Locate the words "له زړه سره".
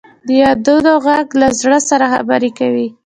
1.41-2.05